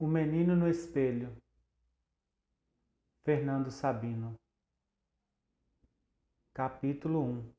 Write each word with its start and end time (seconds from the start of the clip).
O 0.00 0.06
Menino 0.06 0.54
no 0.54 0.68
Espelho, 0.68 1.36
Fernando 3.24 3.68
Sabino. 3.68 4.38
Capítulo 6.54 7.20
1 7.20 7.52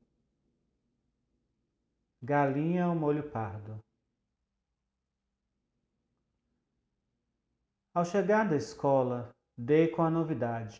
Galinha 2.24 2.86
ao 2.86 2.96
molho 2.96 3.30
pardo. 3.30 3.84
Ao 7.94 8.06
chegar 8.06 8.48
da 8.48 8.56
escola, 8.56 9.36
dei 9.58 9.90
com 9.90 10.02
a 10.02 10.10
novidade: 10.10 10.80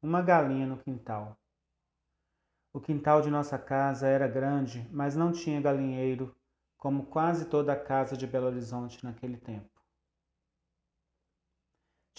uma 0.00 0.22
galinha 0.22 0.64
no 0.68 0.78
quintal. 0.78 1.36
O 2.72 2.80
quintal 2.80 3.20
de 3.20 3.30
nossa 3.32 3.58
casa 3.58 4.06
era 4.06 4.28
grande, 4.28 4.88
mas 4.92 5.16
não 5.16 5.32
tinha 5.32 5.60
galinheiro, 5.60 6.32
como 6.78 7.06
quase 7.06 7.50
toda 7.50 7.72
a 7.72 7.84
casa 7.84 8.16
de 8.16 8.28
Belo 8.28 8.46
Horizonte 8.46 9.02
naquele 9.02 9.36
tempo. 9.36 9.79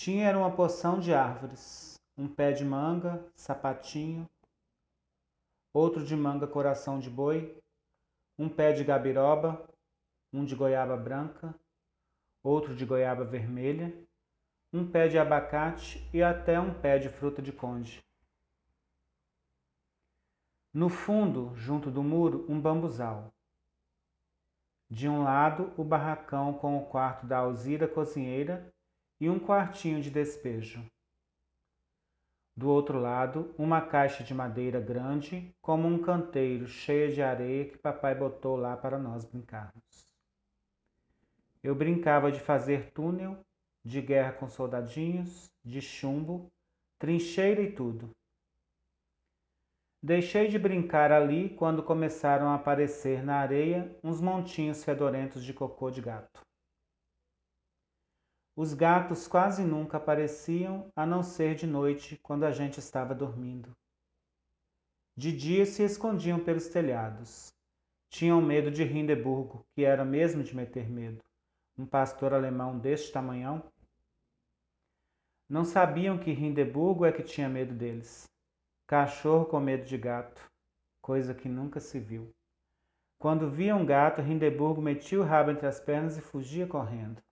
Tinha 0.04 0.30
era 0.30 0.36
uma 0.40 0.50
porção 0.50 1.00
de 1.00 1.14
árvores, 1.14 2.02
um 2.18 2.28
pé 2.28 2.52
de 2.52 2.66
manga, 2.66 3.24
sapatinho, 3.36 4.28
outro 5.72 6.04
de 6.04 6.16
manga 6.16 6.48
coração 6.48 6.98
de 6.98 7.08
boi, 7.08 7.56
um 8.36 8.50
pé 8.50 8.74
de 8.74 8.84
gabiroba, 8.84 9.64
um 10.34 10.44
de 10.44 10.56
goiaba 10.56 10.98
branca, 10.98 11.54
outro 12.42 12.76
de 12.76 12.84
goiaba 12.84 13.24
vermelha, 13.24 13.96
um 14.74 14.90
pé 14.90 15.08
de 15.08 15.20
abacate 15.20 16.04
e 16.12 16.24
até 16.24 16.60
um 16.60 16.74
pé 16.74 16.98
de 16.98 17.08
fruta 17.08 17.40
de 17.40 17.52
conde. 17.52 18.04
No 20.74 20.90
fundo, 20.90 21.56
junto 21.56 21.92
do 21.92 22.02
muro, 22.02 22.44
um 22.50 22.60
bambuzal. 22.60 23.32
De 24.90 25.08
um 25.08 25.24
lado, 25.24 25.72
o 25.78 25.84
barracão 25.84 26.56
com 26.56 26.76
o 26.76 26.88
quarto 26.88 27.28
da 27.28 27.38
Alzira 27.38 27.88
cozinheira 27.88 28.74
e 29.22 29.30
um 29.30 29.38
quartinho 29.38 30.02
de 30.02 30.10
despejo. 30.10 30.84
Do 32.58 32.68
outro 32.70 33.00
lado, 33.00 33.54
uma 33.56 33.80
caixa 33.80 34.24
de 34.24 34.34
madeira 34.34 34.82
grande, 34.82 35.56
como 35.62 35.88
um 35.88 36.02
canteiro 36.02 36.66
cheia 36.66 37.14
de 37.14 37.22
areia 37.22 37.66
que 37.66 37.78
papai 37.78 38.16
botou 38.16 38.56
lá 38.56 38.76
para 38.76 38.98
nós 38.98 39.24
brincarmos. 39.24 40.12
Eu 41.64 41.76
brincava 41.76 42.32
de 42.32 42.40
fazer 42.40 42.92
túnel, 42.94 43.40
de 43.86 44.02
guerra 44.02 44.34
com 44.34 44.50
soldadinhos, 44.50 45.52
de 45.64 45.82
chumbo, 45.82 46.52
trincheira 46.98 47.62
e 47.62 47.72
tudo. 47.72 48.10
Deixei 50.02 50.48
de 50.48 50.58
brincar 50.58 51.12
ali 51.12 51.50
quando 51.50 51.84
começaram 51.84 52.48
a 52.50 52.56
aparecer 52.56 53.24
na 53.24 53.36
areia 53.36 53.96
uns 54.04 54.20
montinhos 54.20 54.84
fedorentos 54.84 55.44
de 55.44 55.54
cocô 55.54 55.92
de 55.92 56.02
gato. 56.02 56.42
Os 58.62 58.76
gatos 58.76 59.28
quase 59.28 59.64
nunca 59.64 59.98
apareciam, 59.98 60.92
a 60.96 61.04
não 61.04 61.24
ser 61.24 61.56
de 61.56 61.66
noite, 61.66 62.20
quando 62.22 62.44
a 62.44 62.52
gente 62.52 62.78
estava 62.78 63.16
dormindo. 63.16 63.76
De 65.18 65.36
dia 65.36 65.66
se 65.66 65.82
escondiam 65.82 66.40
pelos 66.40 66.68
telhados. 66.68 67.52
Tinham 68.08 68.40
medo 68.40 68.70
de 68.70 68.84
Hindeburgo, 68.84 69.66
que 69.74 69.84
era 69.84 70.06
mesmo 70.06 70.44
de 70.44 70.56
meter 70.56 70.88
medo. 70.88 71.24
Um 71.76 71.88
pastor 71.88 72.36
alemão 72.36 72.78
deste 72.78 73.12
tamanhão. 73.12 73.64
Não 75.50 75.66
sabiam 75.66 76.20
que 76.20 76.30
Hindeburgo 76.30 77.04
é 77.04 77.12
que 77.12 77.24
tinha 77.24 77.50
medo 77.50 77.74
deles. 77.74 78.30
Cachorro 78.86 79.46
com 79.46 79.60
medo 79.60 79.86
de 79.86 79.98
gato, 79.98 80.40
coisa 81.02 81.34
que 81.34 81.50
nunca 81.50 81.80
se 81.80 82.00
viu. 82.00 82.32
Quando 83.18 83.50
via 83.50 83.76
um 83.76 83.84
gato, 83.84 84.22
Hindeburgo 84.22 84.84
metia 84.84 85.20
o 85.20 85.24
rabo 85.24 85.50
entre 85.50 85.66
as 85.66 85.80
pernas 85.80 86.16
e 86.16 86.22
fugia 86.22 86.68
correndo. 86.68 87.24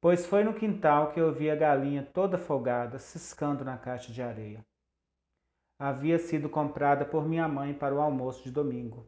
Pois 0.00 0.24
foi 0.24 0.42
no 0.42 0.54
quintal 0.54 1.12
que 1.12 1.20
eu 1.20 1.30
vi 1.30 1.50
a 1.50 1.54
galinha 1.54 2.02
toda 2.02 2.38
folgada, 2.38 2.98
ciscando 2.98 3.62
na 3.62 3.76
caixa 3.76 4.10
de 4.10 4.22
areia. 4.22 4.64
Havia 5.78 6.18
sido 6.18 6.48
comprada 6.48 7.04
por 7.04 7.28
minha 7.28 7.46
mãe 7.46 7.74
para 7.74 7.94
o 7.94 8.00
almoço 8.00 8.42
de 8.42 8.50
domingo. 8.50 9.06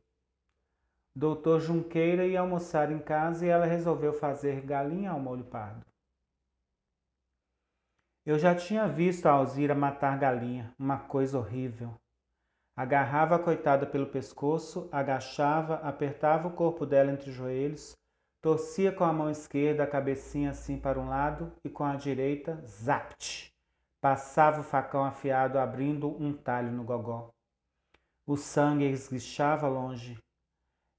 Doutor 1.16 1.60
Junqueira 1.60 2.26
ia 2.26 2.40
almoçar 2.40 2.92
em 2.92 2.98
casa 2.98 3.46
e 3.46 3.48
ela 3.48 3.64
resolveu 3.64 4.12
fazer 4.12 4.60
galinha 4.62 5.10
ao 5.10 5.20
molho 5.20 5.44
pardo. 5.44 5.84
Eu 8.24 8.38
já 8.38 8.54
tinha 8.54 8.86
visto 8.86 9.26
a 9.26 9.32
Alzira 9.32 9.74
matar 9.74 10.18
galinha, 10.18 10.74
uma 10.78 10.98
coisa 10.98 11.38
horrível. 11.38 11.94
Agarrava 12.76 13.36
a 13.36 13.38
coitada 13.38 13.86
pelo 13.86 14.06
pescoço, 14.06 14.88
agachava, 14.92 15.76
apertava 15.76 16.48
o 16.48 16.52
corpo 16.52 16.86
dela 16.86 17.12
entre 17.12 17.30
os 17.30 17.36
joelhos, 17.36 17.96
torcia 18.42 18.92
com 18.92 19.04
a 19.04 19.12
mão 19.12 19.30
esquerda 19.30 19.84
a 19.84 19.86
cabecinha 19.86 20.50
assim 20.50 20.78
para 20.78 21.00
um 21.00 21.08
lado 21.08 21.50
e 21.64 21.70
com 21.70 21.84
a 21.84 21.96
direita, 21.96 22.62
zapt! 22.66 23.50
Passava 24.02 24.60
o 24.60 24.64
facão 24.64 25.04
afiado 25.04 25.58
abrindo 25.58 26.08
um 26.22 26.36
talho 26.36 26.70
no 26.70 26.84
gogó. 26.84 27.30
O 28.26 28.36
sangue 28.36 28.84
esguichava 28.84 29.66
longe. 29.66 30.18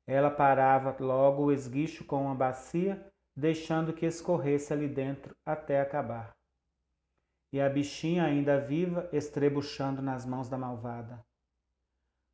Ela 0.07 0.31
parava 0.31 0.95
logo 0.99 1.43
o 1.43 1.51
esguicho 1.51 2.03
com 2.03 2.23
uma 2.23 2.33
bacia, 2.33 3.05
deixando 3.35 3.93
que 3.93 4.07
escorresse 4.07 4.73
ali 4.73 4.87
dentro 4.87 5.35
até 5.45 5.79
acabar 5.79 6.33
e 7.53 7.61
a 7.61 7.69
bichinha 7.69 8.23
ainda 8.23 8.59
viva 8.59 9.07
estrebuchando 9.13 10.01
nas 10.01 10.25
mãos 10.25 10.49
da 10.49 10.57
malvada. 10.57 11.23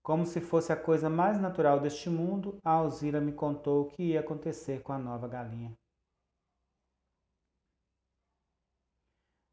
Como 0.01 0.25
se 0.25 0.39
fosse 0.39 0.71
a 0.71 0.77
coisa 0.77 1.09
mais 1.09 1.39
natural 1.39 1.79
deste 1.79 2.09
mundo, 2.09 2.59
a 2.63 2.71
Alzira 2.71 3.19
me 3.19 3.31
contou 3.31 3.83
o 3.83 3.89
que 3.89 4.03
ia 4.03 4.21
acontecer 4.21 4.81
com 4.81 4.93
a 4.93 4.97
nova 4.97 5.27
galinha. 5.27 5.73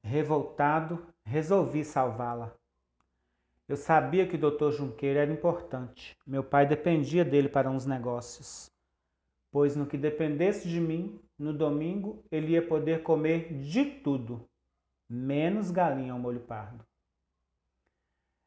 Revoltado, 0.02 1.04
resolvi 1.24 1.84
salvá-la. 1.84 2.54
Eu 3.68 3.76
sabia 3.76 4.28
que 4.28 4.36
o 4.36 4.38
Dr. 4.38 4.70
Junqueira 4.70 5.22
era 5.22 5.32
importante. 5.32 6.16
Meu 6.24 6.44
pai 6.44 6.66
dependia 6.66 7.24
dele 7.24 7.48
para 7.48 7.68
uns 7.68 7.84
negócios. 7.84 8.70
Pois 9.50 9.74
no 9.74 9.86
que 9.86 9.98
dependesse 9.98 10.68
de 10.68 10.80
mim, 10.80 11.20
no 11.36 11.52
domingo, 11.52 12.22
ele 12.30 12.52
ia 12.52 12.66
poder 12.66 13.02
comer 13.02 13.52
de 13.58 13.84
tudo, 13.84 14.48
menos 15.10 15.72
galinha 15.72 16.12
ao 16.12 16.18
molho 16.18 16.40
pardo. 16.40 16.86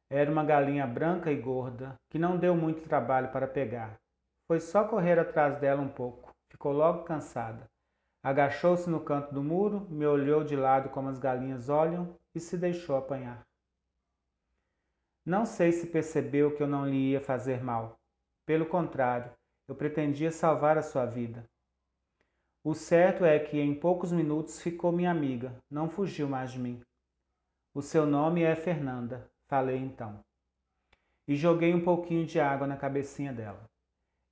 Era 0.10 0.32
uma 0.32 0.44
galinha 0.44 0.88
branca 0.88 1.32
e 1.32 1.40
gorda, 1.40 1.96
que 2.10 2.18
não 2.18 2.38
deu 2.38 2.56
muito 2.56 2.82
trabalho 2.82 3.32
para 3.32 3.48
pegar. 3.48 4.00
Foi 4.48 4.60
só 4.60 4.84
correr 4.88 5.20
atrás 5.20 5.60
dela 5.60 5.82
um 5.82 5.88
pouco. 5.88 6.34
Ficou 6.50 6.72
logo 6.72 7.04
cansada. 7.04 7.70
Agachou-se 8.24 8.90
no 8.90 9.00
canto 9.00 9.34
do 9.34 9.44
muro, 9.44 9.82
me 9.90 10.06
olhou 10.06 10.44
de 10.44 10.56
lado 10.56 10.90
como 10.90 11.10
as 11.10 11.20
galinhas 11.20 11.70
olham 11.70 12.18
e 12.34 12.40
se 12.40 12.58
deixou 12.58 12.98
apanhar. 12.98 13.46
Não 15.24 15.46
sei 15.46 15.72
se 15.72 15.86
percebeu 15.86 16.56
que 16.56 16.64
eu 16.64 16.68
não 16.68 16.88
lhe 16.88 17.12
ia 17.12 17.22
fazer 17.22 17.64
mal. 17.64 18.00
Pelo 18.48 18.66
contrário, 18.66 19.32
eu 19.68 19.76
pretendia 19.76 20.32
salvar 20.32 20.76
a 20.76 20.82
sua 20.82 21.06
vida. 21.06 21.46
O 22.64 22.74
certo 22.74 23.24
é 23.24 23.38
que 23.38 23.60
em 23.60 23.80
poucos 23.80 24.12
minutos 24.12 24.60
ficou 24.60 24.92
minha 24.92 25.12
amiga, 25.12 25.56
não 25.70 25.88
fugiu 25.88 26.28
mais 26.28 26.52
de 26.52 26.60
mim. 26.60 26.82
O 27.74 27.82
seu 27.82 28.06
nome 28.06 28.42
é 28.42 28.56
Fernanda, 28.56 29.30
falei 29.50 29.78
então. 29.78 30.24
E 31.28 31.36
joguei 31.36 31.74
um 31.74 31.84
pouquinho 31.84 32.26
de 32.26 32.40
água 32.40 32.66
na 32.66 32.78
cabecinha 32.78 33.34
dela. 33.34 33.70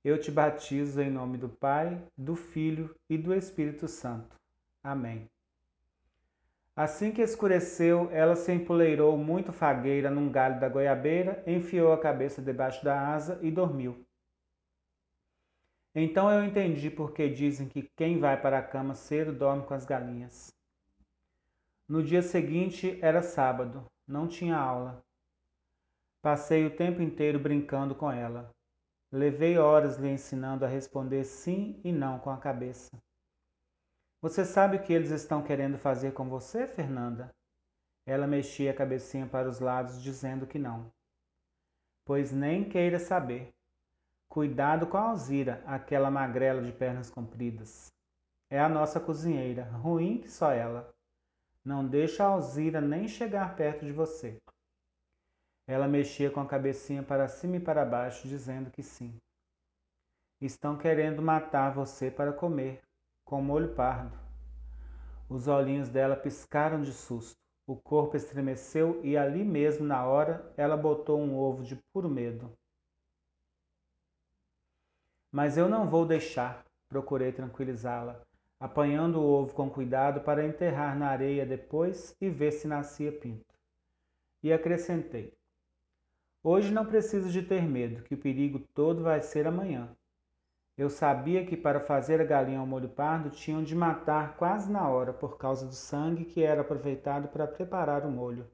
Eu 0.04 0.18
te 0.18 0.30
batizo 0.30 1.02
em 1.02 1.10
nome 1.10 1.36
do 1.36 1.48
Pai, 1.48 2.00
do 2.16 2.36
Filho 2.36 2.94
e 3.10 3.18
do 3.18 3.34
Espírito 3.34 3.88
Santo. 3.88 4.36
Amém. 4.82 5.28
Assim 6.74 7.10
que 7.10 7.20
escureceu, 7.20 8.08
ela 8.12 8.36
se 8.36 8.52
empoleirou 8.52 9.18
muito 9.18 9.52
fagueira 9.52 10.08
num 10.08 10.30
galho 10.30 10.60
da 10.60 10.68
goiabeira, 10.68 11.42
enfiou 11.44 11.92
a 11.92 12.00
cabeça 12.00 12.40
debaixo 12.40 12.84
da 12.84 13.12
asa 13.12 13.40
e 13.42 13.50
dormiu. 13.50 14.06
Então 15.92 16.30
eu 16.30 16.44
entendi 16.44 16.88
porque 16.88 17.28
dizem 17.28 17.68
que 17.68 17.82
quem 17.96 18.20
vai 18.20 18.40
para 18.40 18.60
a 18.60 18.62
cama 18.62 18.94
cedo 18.94 19.32
dorme 19.32 19.66
com 19.66 19.74
as 19.74 19.84
galinhas. 19.84 20.54
No 21.88 22.04
dia 22.04 22.22
seguinte 22.22 22.96
era 23.02 23.20
sábado, 23.20 23.84
não 24.06 24.28
tinha 24.28 24.56
aula. 24.56 25.02
Passei 26.20 26.66
o 26.66 26.76
tempo 26.76 27.00
inteiro 27.00 27.38
brincando 27.38 27.94
com 27.94 28.10
ela. 28.10 28.50
Levei 29.12 29.56
horas 29.56 29.96
lhe 29.96 30.08
ensinando 30.08 30.64
a 30.64 30.68
responder 30.68 31.24
sim 31.24 31.80
e 31.84 31.92
não 31.92 32.18
com 32.18 32.30
a 32.30 32.38
cabeça. 32.38 32.90
Você 34.20 34.44
sabe 34.44 34.76
o 34.76 34.82
que 34.82 34.92
eles 34.92 35.10
estão 35.10 35.44
querendo 35.44 35.78
fazer 35.78 36.12
com 36.12 36.28
você, 36.28 36.66
Fernanda? 36.66 37.30
Ela 38.04 38.26
mexia 38.26 38.72
a 38.72 38.74
cabecinha 38.74 39.28
para 39.28 39.48
os 39.48 39.60
lados, 39.60 40.02
dizendo 40.02 40.46
que 40.46 40.58
não. 40.58 40.90
Pois 42.04 42.32
nem 42.32 42.68
queira 42.68 42.98
saber. 42.98 43.50
Cuidado 44.28 44.88
com 44.88 44.96
a 44.96 45.10
Alzira, 45.10 45.62
aquela 45.66 46.10
magrela 46.10 46.60
de 46.60 46.72
pernas 46.72 47.08
compridas. 47.08 47.92
É 48.50 48.58
a 48.58 48.68
nossa 48.68 48.98
cozinheira, 48.98 49.64
ruim 49.64 50.20
que 50.20 50.28
só 50.28 50.50
ela. 50.50 50.92
Não 51.64 51.86
deixa 51.86 52.24
a 52.24 52.28
Alzira 52.28 52.80
nem 52.80 53.06
chegar 53.06 53.54
perto 53.54 53.84
de 53.84 53.92
você. 53.92 54.36
Ela 55.68 55.86
mexia 55.86 56.30
com 56.30 56.40
a 56.40 56.46
cabecinha 56.46 57.02
para 57.02 57.28
cima 57.28 57.56
e 57.56 57.60
para 57.60 57.84
baixo, 57.84 58.26
dizendo 58.26 58.70
que 58.70 58.82
sim. 58.82 59.14
Estão 60.40 60.78
querendo 60.78 61.20
matar 61.20 61.74
você 61.74 62.10
para 62.10 62.32
comer, 62.32 62.80
com 63.22 63.42
molho 63.42 63.74
pardo. 63.74 64.18
Os 65.28 65.46
olhinhos 65.46 65.90
dela 65.90 66.16
piscaram 66.16 66.80
de 66.80 66.94
susto. 66.94 67.36
O 67.66 67.76
corpo 67.76 68.16
estremeceu 68.16 69.04
e 69.04 69.14
ali 69.14 69.44
mesmo, 69.44 69.84
na 69.84 70.06
hora, 70.06 70.50
ela 70.56 70.74
botou 70.74 71.20
um 71.20 71.36
ovo 71.36 71.62
de 71.62 71.76
puro 71.92 72.08
medo. 72.08 72.50
Mas 75.30 75.58
eu 75.58 75.68
não 75.68 75.86
vou 75.86 76.06
deixar, 76.06 76.64
procurei 76.88 77.30
tranquilizá-la, 77.30 78.22
apanhando 78.58 79.20
o 79.20 79.30
ovo 79.30 79.52
com 79.52 79.68
cuidado 79.68 80.22
para 80.22 80.46
enterrar 80.46 80.98
na 80.98 81.10
areia 81.10 81.44
depois 81.44 82.16
e 82.18 82.30
ver 82.30 82.52
se 82.52 82.66
nascia 82.66 83.12
pinto. 83.12 83.54
E 84.42 84.50
acrescentei: 84.50 85.37
Hoje 86.50 86.72
não 86.72 86.86
preciso 86.86 87.28
de 87.28 87.42
ter 87.42 87.60
medo, 87.60 88.02
que 88.04 88.14
o 88.14 88.18
perigo 88.18 88.58
todo 88.72 89.02
vai 89.02 89.20
ser 89.20 89.46
amanhã. 89.46 89.94
Eu 90.78 90.88
sabia 90.88 91.44
que 91.44 91.54
para 91.54 91.78
fazer 91.78 92.22
a 92.22 92.24
galinha 92.24 92.58
ao 92.58 92.66
molho 92.66 92.88
pardo 92.88 93.28
tinham 93.28 93.62
de 93.62 93.74
matar 93.76 94.34
quase 94.38 94.72
na 94.72 94.88
hora 94.88 95.12
por 95.12 95.36
causa 95.36 95.66
do 95.66 95.74
sangue 95.74 96.24
que 96.24 96.42
era 96.42 96.62
aproveitado 96.62 97.28
para 97.28 97.46
preparar 97.46 98.06
o 98.06 98.10
molho. 98.10 98.50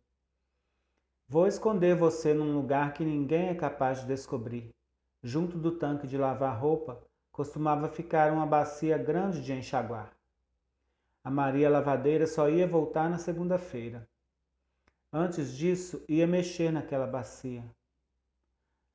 Vou 1.28 1.46
esconder 1.46 1.94
você 1.94 2.34
num 2.34 2.52
lugar 2.52 2.94
que 2.94 3.04
ninguém 3.04 3.50
é 3.50 3.54
capaz 3.54 4.00
de 4.00 4.08
descobrir. 4.08 4.74
Junto 5.22 5.56
do 5.56 5.78
tanque 5.78 6.08
de 6.08 6.18
lavar 6.18 6.58
roupa 6.60 7.00
costumava 7.30 7.88
ficar 7.88 8.32
uma 8.32 8.44
bacia 8.44 8.98
grande 8.98 9.40
de 9.40 9.52
enxaguar. 9.52 10.10
A 11.22 11.30
Maria 11.30 11.70
Lavadeira 11.70 12.26
só 12.26 12.50
ia 12.50 12.66
voltar 12.66 13.08
na 13.08 13.18
segunda-feira. 13.18 14.04
Antes 15.12 15.56
disso, 15.56 16.04
ia 16.08 16.26
mexer 16.26 16.72
naquela 16.72 17.06
bacia. 17.06 17.62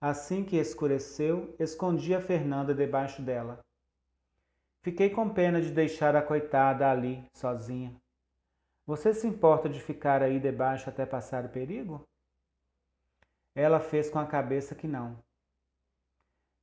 Assim 0.02 0.46
que 0.46 0.56
escureceu, 0.56 1.54
escondi 1.60 2.16
a 2.16 2.22
Fernanda 2.22 2.74
debaixo 2.74 3.22
dela. 3.22 3.60
Fiquei 4.82 5.10
com 5.10 5.28
pena 5.30 5.62
de 5.62 5.72
deixar 5.72 6.16
a 6.16 6.22
coitada 6.22 6.90
ali, 6.90 7.22
sozinha. 7.34 7.94
Você 8.86 9.14
se 9.14 9.28
importa 9.28 9.68
de 9.68 9.82
ficar 9.82 10.24
aí 10.24 10.40
debaixo 10.40 10.90
até 10.90 11.06
passar 11.06 11.44
o 11.44 11.50
perigo? 11.50 12.08
Ela 13.54 13.82
fez 13.82 14.10
com 14.10 14.20
a 14.20 14.26
cabeça 14.26 14.74
que 14.74 14.88
não. 14.88 15.22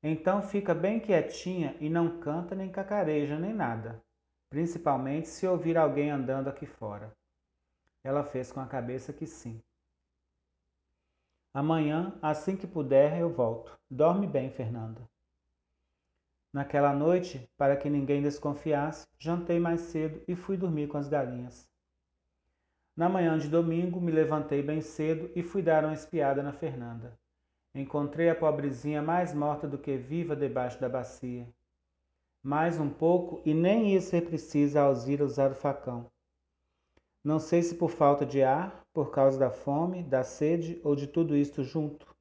Então 0.02 0.40
fica 0.40 0.74
bem 0.74 0.98
quietinha 0.98 1.76
e 1.78 1.90
não 1.90 2.18
canta 2.18 2.54
nem 2.54 2.70
cacareja 2.70 3.38
nem 3.38 3.52
nada, 3.52 4.02
principalmente 4.48 5.28
se 5.28 5.46
ouvir 5.46 5.76
alguém 5.76 6.10
andando 6.10 6.48
aqui 6.48 6.64
fora. 6.64 7.12
Ela 8.02 8.24
fez 8.24 8.50
com 8.50 8.60
a 8.60 8.66
cabeça 8.66 9.12
que 9.12 9.26
sim. 9.26 9.60
Amanhã, 11.56 12.12
assim 12.20 12.54
que 12.54 12.66
puder, 12.66 13.18
eu 13.18 13.30
volto. 13.30 13.80
Dorme 13.90 14.26
bem, 14.26 14.50
Fernanda. 14.50 15.00
Naquela 16.52 16.92
noite, 16.92 17.50
para 17.56 17.74
que 17.74 17.88
ninguém 17.88 18.20
desconfiasse, 18.20 19.06
jantei 19.18 19.58
mais 19.58 19.80
cedo 19.80 20.22
e 20.28 20.36
fui 20.36 20.58
dormir 20.58 20.86
com 20.86 20.98
as 20.98 21.08
galinhas. 21.08 21.66
Na 22.94 23.08
manhã 23.08 23.38
de 23.38 23.48
domingo, 23.48 23.98
me 24.02 24.12
levantei 24.12 24.62
bem 24.62 24.82
cedo 24.82 25.30
e 25.34 25.42
fui 25.42 25.62
dar 25.62 25.82
uma 25.82 25.94
espiada 25.94 26.42
na 26.42 26.52
Fernanda. 26.52 27.18
Encontrei 27.74 28.28
a 28.28 28.34
pobrezinha 28.34 29.00
mais 29.00 29.32
morta 29.32 29.66
do 29.66 29.78
que 29.78 29.96
viva 29.96 30.36
debaixo 30.36 30.78
da 30.78 30.90
bacia. 30.90 31.48
Mais 32.42 32.78
um 32.78 32.90
pouco 32.90 33.40
e 33.46 33.54
nem 33.54 33.94
ia 33.94 34.00
ser 34.02 34.26
preciso 34.26 34.78
a 34.78 34.82
Alzira 34.82 35.24
usar 35.24 35.52
o 35.52 35.54
facão. 35.54 36.10
Não 37.26 37.40
sei 37.40 37.61
se 37.61 37.75
por 37.75 37.90
falta 37.90 38.25
de 38.25 38.40
ar, 38.40 38.87
por 38.93 39.11
causa 39.11 39.37
da 39.37 39.50
fome, 39.50 40.00
da 40.05 40.23
sede 40.23 40.81
ou 40.84 40.94
de 40.94 41.08
tudo 41.08 41.37
isto 41.37 41.64
junto. 41.64 42.14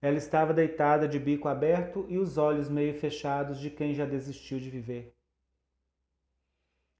Ela 0.00 0.16
estava 0.16 0.54
deitada 0.54 1.08
de 1.08 1.18
bico 1.18 1.48
aberto 1.48 2.06
e 2.08 2.16
os 2.16 2.38
olhos 2.38 2.68
meio 2.68 2.94
fechados 2.94 3.58
de 3.58 3.70
quem 3.70 3.92
já 3.92 4.06
desistiu 4.06 4.60
de 4.60 4.70
viver. 4.70 5.12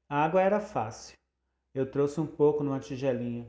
A 0.08 0.24
água 0.24 0.42
era 0.42 0.58
fácil. 0.58 1.16
Eu 1.72 1.88
trouxe 1.88 2.20
um 2.20 2.26
pouco 2.26 2.64
numa 2.64 2.80
tigelinha. 2.80 3.46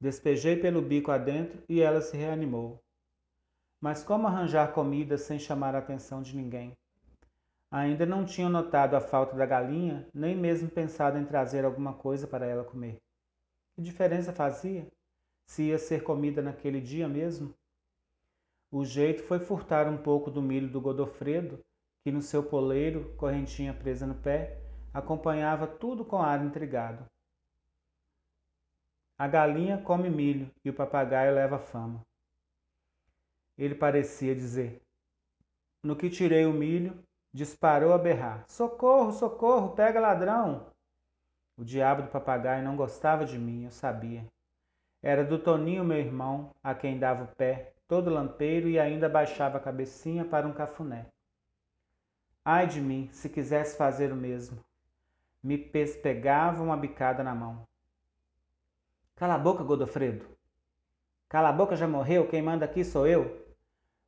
Despejei 0.00 0.56
pelo 0.56 0.82
bico 0.82 1.12
adentro 1.12 1.62
e 1.68 1.80
ela 1.80 2.00
se 2.00 2.16
reanimou. 2.16 2.82
Mas 3.80 4.02
como 4.02 4.26
arranjar 4.26 4.72
comida 4.72 5.16
sem 5.16 5.38
chamar 5.38 5.76
a 5.76 5.78
atenção 5.78 6.20
de 6.20 6.34
ninguém? 6.34 6.76
Ainda 7.74 8.06
não 8.06 8.24
tinham 8.24 8.48
notado 8.48 8.94
a 8.94 9.00
falta 9.00 9.34
da 9.34 9.44
galinha, 9.44 10.08
nem 10.14 10.36
mesmo 10.36 10.70
pensado 10.70 11.18
em 11.18 11.24
trazer 11.24 11.64
alguma 11.64 11.92
coisa 11.92 12.24
para 12.24 12.46
ela 12.46 12.62
comer. 12.62 13.02
Que 13.74 13.82
diferença 13.82 14.32
fazia? 14.32 14.86
Se 15.44 15.64
ia 15.64 15.76
ser 15.76 16.04
comida 16.04 16.40
naquele 16.40 16.80
dia 16.80 17.08
mesmo? 17.08 17.52
O 18.70 18.84
jeito 18.84 19.24
foi 19.24 19.40
furtar 19.40 19.88
um 19.88 19.96
pouco 19.96 20.30
do 20.30 20.40
milho 20.40 20.70
do 20.70 20.80
Godofredo, 20.80 21.58
que 22.04 22.12
no 22.12 22.22
seu 22.22 22.44
poleiro, 22.44 23.12
correntinha 23.16 23.74
presa 23.74 24.06
no 24.06 24.14
pé, 24.14 24.62
acompanhava 24.92 25.66
tudo 25.66 26.04
com 26.04 26.22
ar 26.22 26.46
intrigado. 26.46 27.04
A 29.18 29.26
galinha 29.26 29.82
come 29.82 30.08
milho 30.08 30.48
e 30.64 30.70
o 30.70 30.74
papagaio 30.74 31.34
leva 31.34 31.58
fama. 31.58 32.06
Ele 33.58 33.74
parecia 33.74 34.32
dizer: 34.32 34.80
No 35.82 35.96
que 35.96 36.08
tirei 36.08 36.46
o 36.46 36.52
milho, 36.52 37.04
disparou 37.34 37.92
a 37.92 37.98
berrar: 37.98 38.44
Socorro, 38.48 39.12
socorro, 39.12 39.74
pega 39.74 39.98
ladrão! 39.98 40.72
O 41.56 41.64
diabo 41.64 42.02
do 42.02 42.08
papagaio 42.08 42.64
não 42.64 42.76
gostava 42.76 43.24
de 43.24 43.36
mim, 43.38 43.64
eu 43.64 43.70
sabia. 43.70 44.24
Era 45.02 45.24
do 45.24 45.38
Toninho, 45.38 45.84
meu 45.84 45.98
irmão, 45.98 46.54
a 46.62 46.74
quem 46.74 46.98
dava 46.98 47.24
o 47.24 47.34
pé, 47.34 47.74
todo 47.86 48.10
lampeiro 48.10 48.68
e 48.68 48.78
ainda 48.78 49.08
baixava 49.08 49.58
a 49.58 49.60
cabecinha 49.60 50.24
para 50.24 50.46
um 50.46 50.52
cafuné. 50.52 51.06
Ai 52.44 52.66
de 52.66 52.80
mim, 52.80 53.08
se 53.12 53.28
quisesse 53.28 53.76
fazer 53.76 54.12
o 54.12 54.16
mesmo. 54.16 54.64
Me 55.42 55.58
pespegava 55.58 56.62
uma 56.62 56.76
bicada 56.76 57.22
na 57.22 57.34
mão. 57.34 57.66
Cala 59.16 59.34
a 59.34 59.38
boca, 59.38 59.62
Godofredo. 59.62 60.26
Cala 61.28 61.50
a 61.50 61.52
boca, 61.52 61.76
já 61.76 61.86
morreu, 61.86 62.28
quem 62.28 62.42
manda 62.42 62.64
aqui 62.64 62.84
sou 62.84 63.06
eu. 63.06 63.44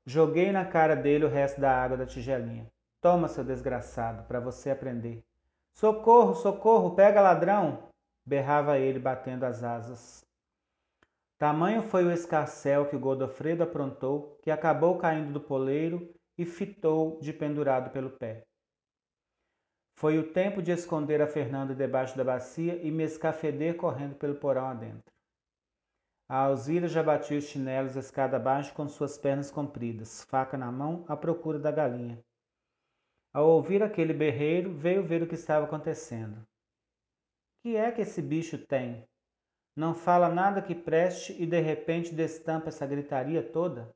Joguei 0.05 0.51
na 0.53 0.65
cara 0.65 0.97
dele 0.97 1.25
o 1.25 1.29
resto 1.29 1.61
da 1.61 1.71
água 1.71 1.97
da 1.97 2.07
tigelinha. 2.07 2.67
Toma, 3.07 3.29
seu 3.29 3.45
desgraçado, 3.45 4.25
para 4.25 4.41
você 4.41 4.69
aprender. 4.69 5.25
Socorro, 5.73 6.35
socorro, 6.35 6.97
pega 6.97 7.21
ladrão! 7.21 7.89
berrava 8.25 8.81
ele, 8.81 8.99
batendo 8.99 9.45
as 9.45 9.63
asas. 9.63 10.27
Tamanho 11.39 11.85
foi 11.85 12.05
o 12.05 12.11
escarcel 12.11 12.87
que 12.87 12.99
Godofredo 12.99 13.63
aprontou, 13.63 14.37
que 14.43 14.51
acabou 14.51 14.99
caindo 14.99 15.33
do 15.33 15.41
poleiro 15.41 16.13
e 16.37 16.45
fitou 16.45 17.21
de 17.21 17.33
pendurado 17.33 17.91
pelo 17.91 18.11
pé. 18.11 18.43
Foi 19.95 20.19
o 20.19 20.33
tempo 20.33 20.61
de 20.61 20.73
esconder 20.73 21.23
a 21.23 21.29
Fernanda 21.29 21.77
debaixo 21.77 22.17
da 22.17 22.25
bacia 22.25 22.75
e 22.83 22.91
me 22.91 23.05
escafeder 23.05 23.77
correndo 23.77 24.17
pelo 24.17 24.35
porão 24.35 24.67
adentro. 24.67 25.13
A 26.29 26.39
Alzira 26.39 26.89
já 26.89 27.05
batia 27.05 27.39
os 27.39 27.45
chinelos 27.45 27.95
escada 27.95 28.37
abaixo 28.37 28.75
com 28.75 28.89
suas 28.89 29.17
pernas 29.17 29.49
compridas, 29.49 30.25
faca 30.25 30.59
na 30.59 30.73
mão, 30.73 31.05
à 31.07 31.17
procura 31.17 31.57
da 31.57 31.71
galinha. 31.71 32.21
Ao 33.37 33.51
ouvir 33.51 33.83
aquele 33.83 34.15
berreiro, 34.15 34.73
veio 34.73 35.07
ver 35.07 35.23
o 35.23 35.29
que 35.29 35.35
estava 35.35 35.67
acontecendo. 35.67 36.43
Que 37.61 37.77
é 37.77 37.93
que 37.93 38.01
esse 38.01 38.23
bicho 38.23 38.57
tem? 38.57 39.07
Não 39.77 39.95
fala 39.95 40.31
nada 40.31 40.63
que 40.63 40.75
preste 40.75 41.37
e 41.39 41.45
de 41.45 41.61
repente 41.61 42.15
destampa 42.15 42.69
essa 42.69 42.87
gritaria 42.87 43.43
toda? 43.43 43.95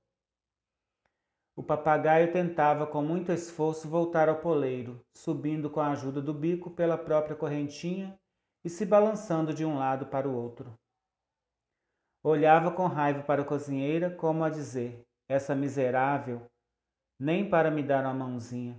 O 1.56 1.62
papagaio 1.62 2.30
tentava 2.30 2.86
com 2.86 3.00
muito 3.00 3.32
esforço 3.32 3.88
voltar 3.88 4.28
ao 4.28 4.42
poleiro, 4.42 5.02
subindo 5.16 5.70
com 5.70 5.80
a 5.80 5.92
ajuda 5.92 6.20
do 6.20 6.34
bico 6.34 6.70
pela 6.70 6.98
própria 6.98 7.34
correntinha 7.34 8.14
e 8.62 8.68
se 8.68 8.84
balançando 8.84 9.54
de 9.54 9.64
um 9.64 9.78
lado 9.78 10.04
para 10.04 10.28
o 10.28 10.36
outro. 10.36 10.78
Olhava 12.22 12.70
com 12.70 12.86
raiva 12.86 13.22
para 13.22 13.40
a 13.40 13.46
cozinheira, 13.46 14.14
como 14.14 14.44
a 14.44 14.50
dizer: 14.50 15.02
essa 15.26 15.54
miserável, 15.54 16.46
nem 17.18 17.48
para 17.48 17.70
me 17.70 17.82
dar 17.82 18.04
uma 18.04 18.12
mãozinha. 18.12 18.78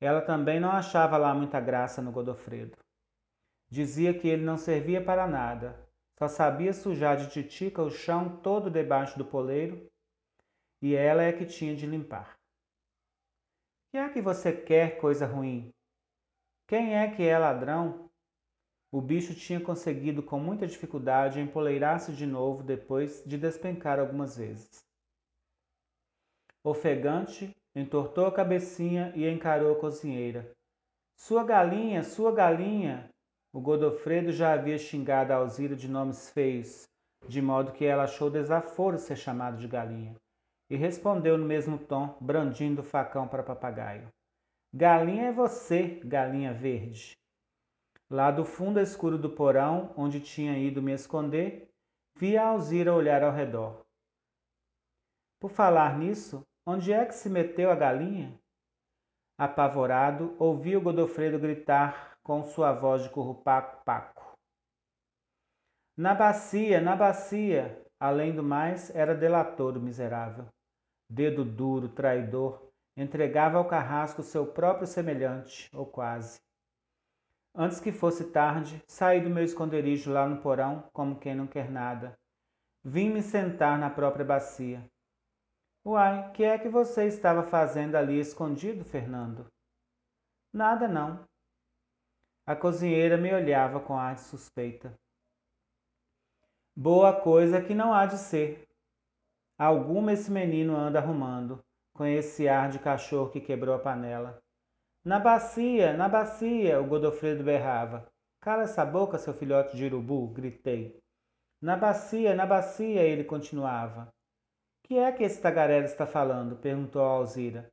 Ela 0.00 0.20
também 0.20 0.60
não 0.60 0.70
achava 0.70 1.16
lá 1.16 1.34
muita 1.34 1.60
graça 1.60 2.02
no 2.02 2.12
Godofredo. 2.12 2.76
Dizia 3.68 4.16
que 4.16 4.28
ele 4.28 4.44
não 4.44 4.56
servia 4.56 5.02
para 5.02 5.26
nada, 5.26 5.86
só 6.18 6.28
sabia 6.28 6.72
sujar 6.72 7.16
de 7.16 7.28
titica 7.28 7.82
o 7.82 7.90
chão 7.90 8.36
todo 8.38 8.70
debaixo 8.70 9.18
do 9.18 9.24
poleiro 9.24 9.90
e 10.80 10.94
ela 10.94 11.22
é 11.22 11.32
que 11.32 11.44
tinha 11.44 11.74
de 11.74 11.86
limpar. 11.86 12.38
Que 13.90 13.98
é 13.98 14.08
que 14.08 14.22
você 14.22 14.52
quer, 14.52 14.98
coisa 14.98 15.26
ruim? 15.26 15.72
Quem 16.66 16.96
é 16.96 17.14
que 17.14 17.22
é 17.22 17.38
ladrão? 17.38 18.10
O 18.90 19.00
bicho 19.00 19.34
tinha 19.34 19.60
conseguido 19.60 20.22
com 20.22 20.38
muita 20.38 20.66
dificuldade 20.66 21.40
empoleirar-se 21.40 22.12
de 22.12 22.24
novo 22.24 22.62
depois 22.62 23.22
de 23.24 23.36
despencar 23.36 23.98
algumas 23.98 24.36
vezes. 24.36 24.84
Ofegante, 26.64 27.54
entortou 27.76 28.24
a 28.26 28.32
cabecinha 28.32 29.12
e 29.14 29.28
encarou 29.28 29.76
a 29.76 29.78
cozinheira. 29.78 30.50
Sua 31.14 31.44
galinha, 31.44 32.02
sua 32.02 32.32
galinha! 32.32 33.10
O 33.52 33.60
Godofredo 33.60 34.32
já 34.32 34.54
havia 34.54 34.78
xingado 34.78 35.32
a 35.32 35.36
Alzira 35.36 35.76
de 35.76 35.86
nomes 35.86 36.30
feios, 36.30 36.88
de 37.28 37.42
modo 37.42 37.72
que 37.72 37.84
ela 37.84 38.04
achou 38.04 38.30
desaforo 38.30 38.98
ser 38.98 39.16
chamado 39.16 39.58
de 39.58 39.68
galinha, 39.68 40.14
e 40.70 40.76
respondeu 40.76 41.36
no 41.36 41.44
mesmo 41.44 41.78
tom, 41.78 42.16
brandindo 42.18 42.80
o 42.80 42.84
facão 42.84 43.28
para 43.28 43.42
papagaio. 43.42 44.08
Galinha 44.72 45.26
é 45.26 45.32
você, 45.32 46.00
galinha 46.02 46.54
verde. 46.54 47.12
Lá 48.10 48.30
do 48.30 48.44
fundo 48.44 48.80
escuro 48.80 49.18
do 49.18 49.30
porão, 49.30 49.92
onde 49.96 50.20
tinha 50.20 50.58
ido 50.58 50.82
me 50.82 50.92
esconder, 50.92 51.68
vi 52.16 52.38
a 52.38 52.48
Alzira 52.48 52.94
olhar 52.94 53.22
ao 53.22 53.32
redor. 53.32 53.84
Por 55.40 55.50
falar 55.50 55.98
nisso, 55.98 56.42
onde 56.66 56.92
é 56.92 57.06
que 57.06 57.14
se 57.14 57.30
meteu 57.30 57.70
a 57.70 57.76
galinha? 57.76 58.36
Apavorado, 59.38 60.34
ouvi 60.38 60.76
o 60.76 60.80
Godofredo 60.80 61.38
gritar 61.38 62.18
com 62.22 62.42
sua 62.42 62.72
voz 62.72 63.04
de 63.04 63.10
currupaco-paco. 63.10 64.34
Na 65.96 66.14
bacia, 66.14 66.80
na 66.80 66.96
bacia! 66.96 67.82
Além 67.98 68.34
do 68.34 68.42
mais, 68.42 68.94
era 68.94 69.14
delator 69.14 69.76
o 69.76 69.80
miserável. 69.80 70.46
Dedo 71.08 71.44
duro, 71.44 71.88
traidor, 71.88 72.70
entregava 72.96 73.58
ao 73.58 73.68
carrasco 73.68 74.22
seu 74.22 74.46
próprio 74.46 74.86
semelhante, 74.86 75.70
ou 75.74 75.86
quase. 75.86 76.38
Antes 77.54 77.80
que 77.80 77.92
fosse 77.92 78.30
tarde, 78.32 78.82
saí 78.86 79.20
do 79.20 79.30
meu 79.30 79.44
esconderijo 79.44 80.12
lá 80.12 80.28
no 80.28 80.42
porão, 80.42 80.84
como 80.92 81.18
quem 81.18 81.34
não 81.34 81.46
quer 81.46 81.70
nada. 81.70 82.18
Vim 82.84 83.08
me 83.08 83.22
sentar 83.22 83.78
na 83.78 83.88
própria 83.88 84.24
bacia. 84.24 84.84
Uai, 85.86 86.32
que 86.32 86.42
é 86.42 86.58
que 86.58 86.68
você 86.68 87.06
estava 87.06 87.44
fazendo 87.44 87.94
ali 87.94 88.18
escondido, 88.18 88.84
Fernando? 88.84 89.46
Nada 90.52 90.88
não. 90.88 91.24
A 92.44 92.56
cozinheira 92.56 93.16
me 93.16 93.32
olhava 93.32 93.78
com 93.78 93.96
ar 93.96 94.16
de 94.16 94.22
suspeita. 94.22 94.92
Boa 96.76 97.20
coisa 97.20 97.62
que 97.62 97.72
não 97.72 97.94
há 97.94 98.04
de 98.04 98.18
ser. 98.18 98.66
Alguma 99.56 100.12
esse 100.12 100.28
menino 100.28 100.76
anda 100.76 100.98
arrumando, 100.98 101.64
com 101.94 102.04
esse 102.04 102.48
ar 102.48 102.68
de 102.68 102.80
cachorro 102.80 103.30
que 103.30 103.40
quebrou 103.40 103.72
a 103.72 103.78
panela. 103.78 104.42
Na 105.04 105.20
bacia, 105.20 105.96
na 105.96 106.08
bacia, 106.08 106.80
o 106.80 106.84
Godofredo 106.88 107.44
berrava. 107.44 108.04
Cala 108.40 108.64
essa 108.64 108.84
boca, 108.84 109.18
seu 109.18 109.32
filhote 109.32 109.76
de 109.76 109.84
urubu, 109.84 110.26
gritei. 110.32 110.98
Na 111.62 111.76
bacia, 111.76 112.34
na 112.34 112.44
bacia, 112.44 113.02
ele 113.02 113.22
continuava. 113.22 114.12
Que 114.86 114.98
é 114.98 115.10
que 115.10 115.24
esse 115.24 115.42
tagarela 115.42 115.84
está 115.84 116.06
falando? 116.06 116.54
perguntou 116.54 117.02
a 117.02 117.08
Alzira. 117.08 117.68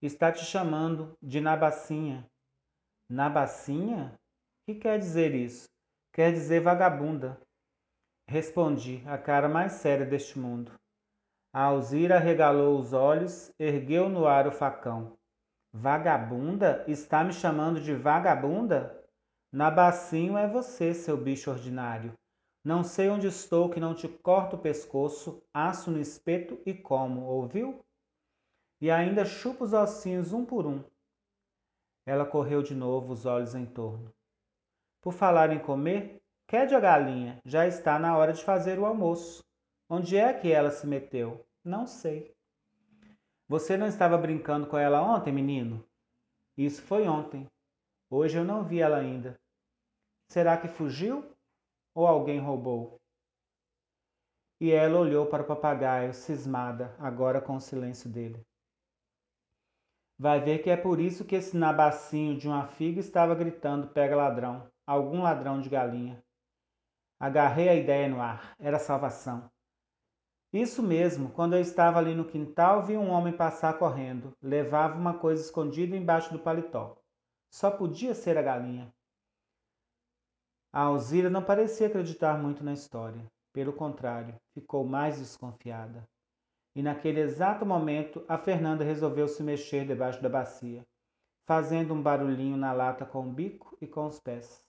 Está 0.00 0.32
te 0.32 0.42
chamando 0.42 1.14
de 1.22 1.38
Nabacinha. 1.38 2.26
Nabacinha? 3.06 4.18
Que 4.64 4.74
quer 4.74 4.98
dizer 4.98 5.34
isso? 5.34 5.68
Quer 6.10 6.32
dizer 6.32 6.62
vagabunda. 6.62 7.38
Respondi, 8.26 9.02
a 9.06 9.18
cara 9.18 9.46
mais 9.46 9.72
séria 9.72 10.06
deste 10.06 10.38
mundo. 10.38 10.72
A 11.52 11.64
Alzira 11.64 12.18
regalou 12.18 12.78
os 12.78 12.94
olhos, 12.94 13.52
ergueu 13.58 14.08
no 14.08 14.26
ar 14.26 14.46
o 14.46 14.50
facão. 14.50 15.18
Vagabunda? 15.70 16.82
Está 16.88 17.22
me 17.22 17.34
chamando 17.34 17.78
de 17.78 17.94
vagabunda? 17.94 19.04
Nabacinho 19.52 20.38
é 20.38 20.48
você, 20.48 20.94
seu 20.94 21.18
bicho 21.18 21.50
ordinário. 21.50 22.14
Não 22.64 22.82
sei 22.82 23.10
onde 23.10 23.26
estou 23.26 23.68
que 23.68 23.78
não 23.78 23.94
te 23.94 24.08
corto 24.08 24.56
o 24.56 24.58
pescoço, 24.58 25.42
aço 25.52 25.90
no 25.90 26.00
espeto 26.00 26.58
e 26.64 26.72
como, 26.72 27.26
ouviu? 27.26 27.84
E 28.80 28.90
ainda 28.90 29.26
chupa 29.26 29.64
os 29.64 29.74
ossinhos 29.74 30.32
um 30.32 30.46
por 30.46 30.66
um. 30.66 30.82
Ela 32.06 32.24
correu 32.24 32.62
de 32.62 32.74
novo, 32.74 33.12
os 33.12 33.26
olhos 33.26 33.54
em 33.54 33.66
torno. 33.66 34.10
Por 35.02 35.12
falar 35.12 35.52
em 35.52 35.58
comer, 35.58 36.22
quede 36.46 36.74
a 36.74 36.80
galinha, 36.80 37.38
já 37.44 37.66
está 37.66 37.98
na 37.98 38.16
hora 38.16 38.32
de 38.32 38.42
fazer 38.42 38.78
o 38.78 38.86
almoço. 38.86 39.44
Onde 39.86 40.16
é 40.16 40.32
que 40.32 40.50
ela 40.50 40.70
se 40.70 40.86
meteu? 40.86 41.46
Não 41.62 41.86
sei. 41.86 42.34
Você 43.46 43.76
não 43.76 43.86
estava 43.86 44.16
brincando 44.16 44.66
com 44.66 44.78
ela 44.78 45.02
ontem, 45.02 45.30
menino? 45.30 45.84
Isso 46.56 46.80
foi 46.80 47.06
ontem. 47.06 47.46
Hoje 48.08 48.38
eu 48.38 48.44
não 48.44 48.64
vi 48.64 48.80
ela 48.80 48.96
ainda. 48.96 49.38
Será 50.28 50.56
que 50.56 50.66
fugiu? 50.66 51.33
Ou 51.94 52.06
alguém 52.06 52.40
roubou? 52.40 53.00
E 54.60 54.70
ela 54.70 54.98
olhou 54.98 55.26
para 55.26 55.42
o 55.42 55.46
papagaio, 55.46 56.12
cismada, 56.12 56.94
agora 56.98 57.40
com 57.40 57.56
o 57.56 57.60
silêncio 57.60 58.10
dele. 58.10 58.44
Vai 60.18 60.40
ver 60.40 60.62
que 60.62 60.70
é 60.70 60.76
por 60.76 61.00
isso 61.00 61.24
que 61.24 61.34
esse 61.34 61.56
nabacinho 61.56 62.38
de 62.38 62.46
uma 62.46 62.66
figa 62.66 63.00
estava 63.00 63.34
gritando: 63.34 63.88
pega 63.88 64.16
ladrão, 64.16 64.70
algum 64.86 65.22
ladrão 65.22 65.60
de 65.60 65.68
galinha. 65.68 66.22
Agarrei 67.18 67.68
a 67.68 67.74
ideia 67.74 68.08
no 68.08 68.20
ar, 68.20 68.54
era 68.58 68.78
salvação. 68.78 69.50
Isso 70.52 70.84
mesmo, 70.84 71.30
quando 71.30 71.54
eu 71.54 71.60
estava 71.60 71.98
ali 71.98 72.14
no 72.14 72.24
quintal, 72.24 72.84
vi 72.84 72.96
um 72.96 73.10
homem 73.10 73.36
passar 73.36 73.76
correndo. 73.76 74.36
Levava 74.40 74.96
uma 74.96 75.18
coisa 75.18 75.42
escondida 75.42 75.96
embaixo 75.96 76.32
do 76.32 76.38
paletó. 76.38 76.96
Só 77.50 77.72
podia 77.72 78.14
ser 78.14 78.38
a 78.38 78.42
galinha. 78.42 78.94
A 80.76 80.80
Alzira 80.80 81.30
não 81.30 81.40
parecia 81.40 81.86
acreditar 81.86 82.36
muito 82.36 82.64
na 82.64 82.72
história. 82.72 83.24
Pelo 83.52 83.72
contrário, 83.72 84.34
ficou 84.52 84.84
mais 84.84 85.20
desconfiada. 85.20 86.02
E 86.74 86.82
naquele 86.82 87.20
exato 87.20 87.64
momento, 87.64 88.24
a 88.26 88.36
Fernanda 88.36 88.82
resolveu 88.82 89.28
se 89.28 89.40
mexer 89.40 89.86
debaixo 89.86 90.20
da 90.20 90.28
bacia, 90.28 90.84
fazendo 91.46 91.94
um 91.94 92.02
barulhinho 92.02 92.56
na 92.56 92.72
lata 92.72 93.06
com 93.06 93.20
o 93.20 93.32
bico 93.32 93.78
e 93.80 93.86
com 93.86 94.04
os 94.08 94.18
pés. 94.18 94.66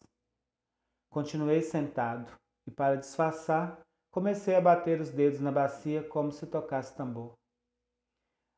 Continuei 1.09 1.63
sentado 1.63 2.31
e, 2.67 2.71
para 2.71 2.97
disfarçar, 2.97 3.81
comecei 4.11 4.53
a 4.53 4.61
bater 4.61 5.01
os 5.01 5.09
dedos 5.09 5.39
na 5.39 5.51
bacia 5.51 6.03
como 6.03 6.31
se 6.31 6.45
tocasse 6.45 6.95
tambor. 6.95 7.33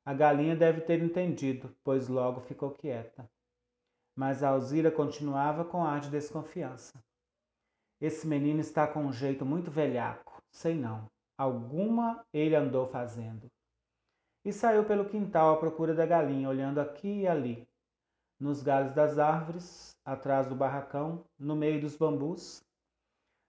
A 0.05 0.13
galinha 0.13 0.53
deve 0.53 0.81
ter 0.81 1.01
entendido, 1.01 1.73
pois 1.81 2.09
logo 2.09 2.41
ficou 2.41 2.71
quieta. 2.71 3.25
Mas 4.13 4.43
a 4.43 4.49
Alzira 4.49 4.91
continuava 4.91 5.63
com 5.63 5.81
ar 5.81 6.01
de 6.01 6.09
desconfiança. 6.09 7.01
Esse 7.99 8.27
menino 8.27 8.59
está 8.59 8.87
com 8.87 9.05
um 9.05 9.11
jeito 9.11 9.45
muito 9.45 9.71
velhaco. 9.71 10.41
Sei 10.51 10.75
não. 10.75 11.09
Alguma 11.37 12.23
ele 12.31 12.55
andou 12.55 12.87
fazendo. 12.87 13.47
E 14.45 14.53
saiu 14.53 14.85
pelo 14.85 15.09
quintal 15.09 15.55
à 15.55 15.57
procura 15.57 15.93
da 15.93 16.05
galinha, 16.05 16.47
olhando 16.47 16.79
aqui 16.79 17.21
e 17.21 17.27
ali. 17.27 17.67
Nos 18.39 18.61
galhos 18.61 18.93
das 18.93 19.17
árvores, 19.17 19.95
atrás 20.05 20.47
do 20.47 20.55
barracão, 20.55 21.25
no 21.39 21.55
meio 21.55 21.81
dos 21.81 21.97
bambus. 21.97 22.63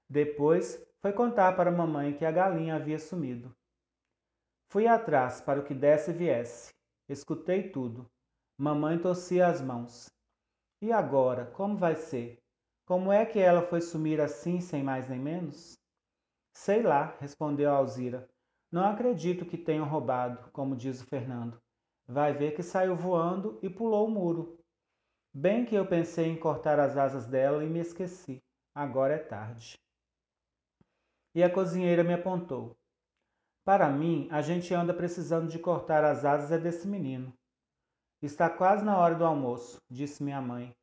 Depois 0.08 0.82
foi 1.00 1.12
contar 1.12 1.54
para 1.54 1.70
a 1.70 1.76
mamãe 1.76 2.16
que 2.16 2.24
a 2.24 2.32
galinha 2.32 2.76
havia 2.76 2.98
sumido. 2.98 3.54
Fui 4.70 4.86
atrás 4.86 5.40
para 5.40 5.60
o 5.60 5.64
que 5.64 5.74
desse 5.74 6.10
e 6.10 6.14
viesse. 6.14 6.74
Escutei 7.08 7.70
tudo. 7.70 8.06
Mamãe 8.58 8.98
torcia 8.98 9.46
as 9.46 9.60
mãos. 9.60 10.10
E 10.82 10.90
agora, 10.90 11.46
como 11.46 11.76
vai 11.76 11.94
ser? 11.94 12.38
Como 12.88 13.12
é 13.12 13.26
que 13.26 13.38
ela 13.38 13.60
foi 13.60 13.82
sumir 13.82 14.18
assim, 14.18 14.62
sem 14.62 14.82
mais 14.82 15.06
nem 15.06 15.20
menos? 15.20 15.78
Sei 16.54 16.80
lá, 16.80 17.14
respondeu 17.20 17.70
Alzira. 17.70 18.26
Não 18.72 18.82
acredito 18.82 19.44
que 19.44 19.58
tenham 19.58 19.86
roubado, 19.86 20.50
como 20.52 20.74
diz 20.74 21.02
o 21.02 21.06
Fernando. 21.06 21.60
Vai 22.06 22.32
ver 22.32 22.56
que 22.56 22.62
saiu 22.62 22.96
voando 22.96 23.58
e 23.60 23.68
pulou 23.68 24.06
o 24.06 24.10
muro. 24.10 24.58
Bem 25.34 25.66
que 25.66 25.74
eu 25.74 25.86
pensei 25.86 26.28
em 26.28 26.40
cortar 26.40 26.80
as 26.80 26.96
asas 26.96 27.26
dela 27.26 27.62
e 27.62 27.68
me 27.68 27.78
esqueci. 27.78 28.42
Agora 28.74 29.16
é 29.16 29.18
tarde. 29.18 29.78
E 31.34 31.42
a 31.42 31.52
cozinheira 31.52 32.02
me 32.02 32.14
apontou. 32.14 32.74
Para 33.66 33.90
mim, 33.90 34.28
a 34.30 34.40
gente 34.40 34.72
anda 34.72 34.94
precisando 34.94 35.50
de 35.50 35.58
cortar 35.58 36.04
as 36.04 36.24
asas 36.24 36.50
é 36.52 36.58
desse 36.58 36.88
menino. 36.88 37.34
Está 38.22 38.48
quase 38.48 38.82
na 38.82 38.96
hora 38.96 39.14
do 39.14 39.26
almoço, 39.26 39.76
disse 39.90 40.22
minha 40.22 40.40
mãe. 40.40 40.74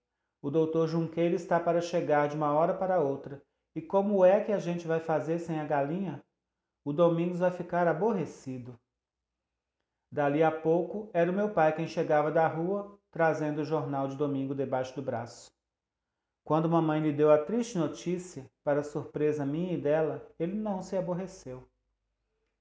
O 0.45 0.51
doutor 0.51 0.87
Junqueira 0.87 1.33
está 1.33 1.59
para 1.59 1.81
chegar 1.81 2.29
de 2.29 2.35
uma 2.35 2.53
hora 2.53 2.71
para 2.71 2.99
outra. 2.99 3.41
E 3.75 3.81
como 3.81 4.23
é 4.23 4.43
que 4.43 4.51
a 4.51 4.59
gente 4.59 4.85
vai 4.85 4.99
fazer 4.99 5.39
sem 5.39 5.59
a 5.59 5.65
galinha? 5.65 6.23
O 6.83 6.93
Domingos 6.93 7.39
vai 7.39 7.49
ficar 7.49 7.87
aborrecido. 7.87 8.79
Dali 10.11 10.43
a 10.43 10.51
pouco, 10.51 11.09
era 11.15 11.31
o 11.31 11.33
meu 11.33 11.49
pai 11.49 11.75
quem 11.75 11.87
chegava 11.87 12.31
da 12.31 12.47
rua, 12.47 12.95
trazendo 13.09 13.61
o 13.61 13.65
jornal 13.65 14.07
de 14.07 14.15
domingo 14.15 14.53
debaixo 14.53 14.93
do 14.95 15.01
braço. 15.01 15.49
Quando 16.43 16.69
mamãe 16.69 17.01
lhe 17.01 17.11
deu 17.11 17.31
a 17.31 17.39
triste 17.39 17.79
notícia, 17.79 18.45
para 18.63 18.83
surpresa 18.83 19.47
minha 19.47 19.73
e 19.73 19.81
dela, 19.81 20.31
ele 20.37 20.53
não 20.53 20.83
se 20.83 20.95
aborreceu. 20.95 21.67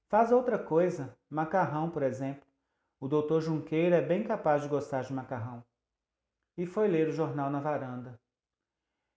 Faz 0.09 0.31
outra 0.31 0.57
coisa, 0.57 1.15
macarrão, 1.29 1.91
por 1.91 2.01
exemplo. 2.01 2.47
O 2.99 3.07
doutor 3.07 3.41
Junqueira 3.41 3.97
é 3.97 4.01
bem 4.01 4.23
capaz 4.23 4.63
de 4.63 4.69
gostar 4.69 5.03
de 5.03 5.13
macarrão 5.13 5.63
e 6.57 6.65
foi 6.65 6.87
ler 6.87 7.09
o 7.09 7.11
jornal 7.11 7.49
na 7.49 7.59
varanda. 7.59 8.19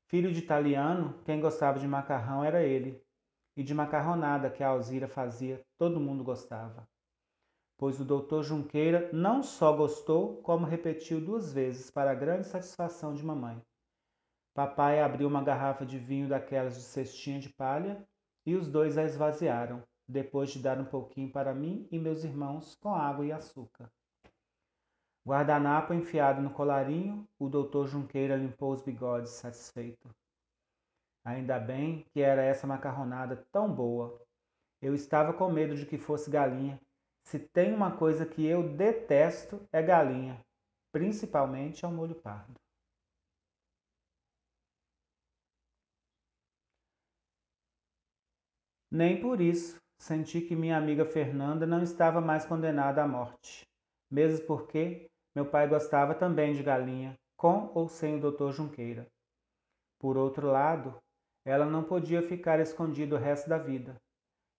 Filho 0.06 0.32
de 0.32 0.38
italiano, 0.38 1.20
quem 1.24 1.40
gostava 1.40 1.78
de 1.78 1.86
macarrão 1.86 2.42
era 2.42 2.62
ele, 2.62 3.02
e 3.56 3.62
de 3.62 3.74
macarronada 3.74 4.50
que 4.50 4.62
a 4.62 4.68
Alzira 4.68 5.08
fazia, 5.08 5.62
todo 5.76 6.00
mundo 6.00 6.24
gostava. 6.24 6.88
Pois 7.76 8.00
o 8.00 8.04
doutor 8.04 8.42
Junqueira 8.42 9.10
não 9.12 9.42
só 9.42 9.72
gostou, 9.72 10.42
como 10.42 10.66
repetiu 10.66 11.20
duas 11.20 11.52
vezes, 11.52 11.90
para 11.90 12.10
a 12.10 12.14
grande 12.14 12.46
satisfação 12.46 13.14
de 13.14 13.24
mamãe. 13.24 13.62
Papai 14.54 15.00
abriu 15.00 15.28
uma 15.28 15.42
garrafa 15.42 15.86
de 15.86 15.98
vinho 15.98 16.28
daquelas 16.28 16.74
de 16.74 16.82
cestinha 16.82 17.38
de 17.38 17.48
palha 17.48 18.04
e 18.44 18.56
os 18.56 18.68
dois 18.68 18.98
a 18.98 19.04
esvaziaram, 19.04 19.82
depois 20.08 20.50
de 20.50 20.58
dar 20.60 20.80
um 20.80 20.84
pouquinho 20.84 21.30
para 21.30 21.54
mim 21.54 21.86
e 21.92 21.98
meus 21.98 22.24
irmãos 22.24 22.74
com 22.76 22.94
água 22.94 23.24
e 23.24 23.30
açúcar. 23.30 23.88
Guardanapo 25.28 25.92
enfiado 25.92 26.40
no 26.40 26.48
colarinho, 26.48 27.28
o 27.38 27.50
doutor 27.50 27.86
Junqueira 27.86 28.34
limpou 28.34 28.72
os 28.72 28.80
bigodes, 28.80 29.32
satisfeito. 29.32 30.08
Ainda 31.22 31.58
bem 31.58 32.06
que 32.14 32.22
era 32.22 32.40
essa 32.42 32.66
macarronada 32.66 33.36
tão 33.52 33.70
boa. 33.70 34.18
Eu 34.80 34.94
estava 34.94 35.34
com 35.34 35.52
medo 35.52 35.76
de 35.76 35.84
que 35.84 35.98
fosse 35.98 36.30
galinha. 36.30 36.80
Se 37.24 37.38
tem 37.38 37.74
uma 37.74 37.94
coisa 37.94 38.24
que 38.24 38.46
eu 38.46 38.74
detesto 38.74 39.60
é 39.70 39.82
galinha, 39.82 40.40
principalmente 40.90 41.84
ao 41.84 41.92
molho 41.92 42.14
pardo. 42.14 42.54
Nem 48.90 49.20
por 49.20 49.42
isso 49.42 49.78
senti 49.98 50.40
que 50.40 50.56
minha 50.56 50.78
amiga 50.78 51.04
Fernanda 51.04 51.66
não 51.66 51.82
estava 51.82 52.18
mais 52.18 52.46
condenada 52.46 53.02
à 53.04 53.06
morte, 53.06 53.68
mesmo 54.10 54.46
porque 54.46 55.10
meu 55.34 55.46
pai 55.46 55.68
gostava 55.68 56.14
também 56.14 56.54
de 56.54 56.62
galinha, 56.62 57.18
com 57.36 57.70
ou 57.74 57.88
sem 57.88 58.16
o 58.16 58.30
Dr. 58.30 58.50
Junqueira. 58.50 59.06
Por 59.98 60.16
outro 60.16 60.48
lado, 60.48 60.98
ela 61.44 61.64
não 61.64 61.84
podia 61.84 62.22
ficar 62.22 62.60
escondida 62.60 63.16
o 63.16 63.18
resto 63.18 63.48
da 63.48 63.58
vida. 63.58 63.96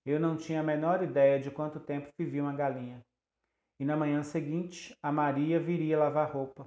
Eu 0.06 0.20
não 0.20 0.38
tinha 0.38 0.62
a 0.62 0.64
menor 0.64 1.04
ideia 1.04 1.40
de 1.40 1.52
quanto 1.52 1.80
tempo 1.80 2.10
vivia 2.18 2.42
uma 2.42 2.56
galinha. 2.56 3.02
E 3.80 3.86
na 3.86 3.96
manhã 3.96 4.24
seguinte, 4.24 4.98
a 5.02 5.12
Maria 5.12 5.60
viria 5.60 6.00
lavar 6.00 6.32
roupa. 6.32 6.66